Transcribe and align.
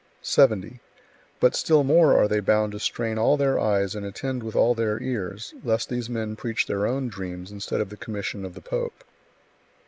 70. 0.23 0.79
But 1.39 1.53
still 1.55 1.83
more 1.83 2.17
are 2.17 2.27
they 2.27 2.39
bound 2.39 2.71
to 2.71 2.79
strain 2.79 3.19
all 3.19 3.37
their 3.37 3.59
eyes 3.59 3.93
and 3.93 4.03
attend 4.03 4.41
with 4.41 4.55
all 4.55 4.73
their 4.73 4.99
ears, 4.99 5.53
lest 5.63 5.89
these 5.89 6.09
men 6.09 6.35
preach 6.35 6.65
their 6.65 6.87
own 6.87 7.07
dreams 7.07 7.51
instead 7.51 7.81
of 7.81 7.89
the 7.89 7.97
commission 7.97 8.43
of 8.43 8.55
the 8.55 8.61
pope. 8.61 9.03